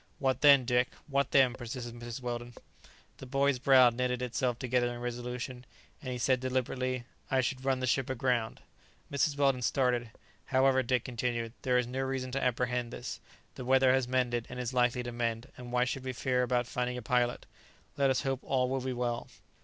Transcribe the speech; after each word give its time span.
"What 0.17 0.41
then, 0.41 0.65
Dick, 0.65 0.93
what 1.05 1.29
then?" 1.29 1.53
persisted 1.53 1.93
Mrs. 1.93 2.23
Weldon. 2.23 2.55
The 3.17 3.27
boy's 3.27 3.59
brow 3.59 3.91
knitted 3.91 4.23
itself 4.23 4.57
together 4.57 4.91
in 4.91 4.99
resolution, 4.99 5.63
and 6.01 6.11
he 6.11 6.17
said 6.17 6.39
deliberately, 6.39 7.03
"I 7.29 7.41
should 7.41 7.63
run 7.63 7.81
the 7.81 7.85
ship 7.85 8.09
aground." 8.09 8.61
Mrs. 9.11 9.37
Weldon 9.37 9.61
started. 9.61 10.09
"However," 10.45 10.81
Dick 10.81 11.03
continued, 11.03 11.53
"there 11.61 11.77
is 11.77 11.85
no 11.85 11.99
reason 12.01 12.31
to 12.31 12.43
apprehend 12.43 12.91
this. 12.91 13.19
The 13.53 13.63
weather 13.63 13.93
has 13.93 14.07
mended 14.07 14.47
and 14.49 14.59
is 14.59 14.73
likely 14.73 15.03
to 15.03 15.11
mend. 15.11 15.51
And 15.55 15.71
why 15.71 15.83
should 15.85 16.03
we 16.03 16.13
fear 16.13 16.41
about 16.41 16.65
finding 16.65 16.97
a 16.97 17.03
pilot? 17.03 17.45
Let 17.95 18.09
us 18.09 18.21
hope 18.23 18.39
all 18.41 18.69
will 18.69 18.81
be 18.81 18.93
well." 18.93 19.27